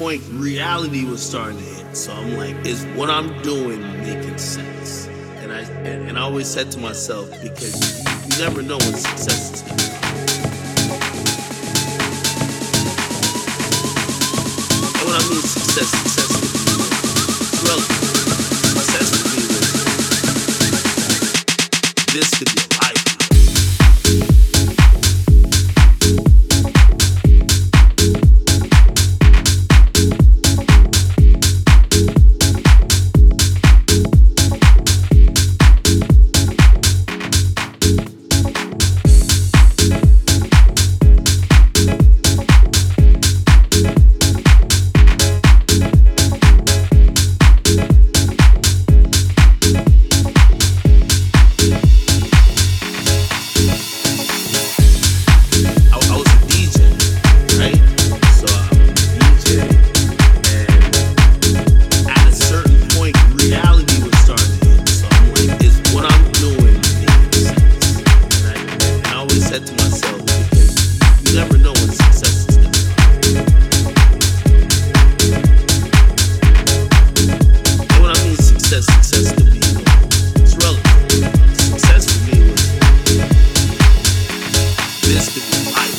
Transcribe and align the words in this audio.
point, 0.00 0.22
reality 0.30 1.04
was 1.04 1.22
starting 1.22 1.58
to 1.58 1.62
hit. 1.62 1.94
So 1.94 2.10
I'm 2.10 2.34
like, 2.38 2.56
is 2.64 2.86
what 2.96 3.10
I'm 3.10 3.38
doing 3.42 3.82
making 4.00 4.38
sense? 4.38 5.06
And 5.42 5.52
I 5.52 5.60
and, 5.84 6.08
and 6.08 6.18
I 6.18 6.22
always 6.22 6.48
said 6.48 6.70
to 6.70 6.78
myself, 6.78 7.30
because 7.42 7.76
you, 7.78 8.10
you 8.30 8.38
never 8.42 8.62
know 8.62 8.78
when 8.78 8.94
success 8.94 9.52
is 9.52 9.60
coming. 9.60 9.84
And 14.96 15.04
what 15.04 15.16
I 15.20 15.28
mean 15.28 15.42
success, 15.42 15.90
success 15.90 16.32
could 16.40 16.48
be. 16.48 16.70
Success 18.72 19.06
could 19.22 19.32
be 19.36 19.42
this 22.18 22.30
could 22.38 22.54
be 22.54 22.69
Elizabeth 85.10 85.89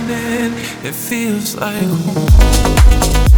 blackening. 0.00 0.52
It 0.84 0.94
feels 0.94 1.56
like 1.56 1.82
home. 1.82 3.33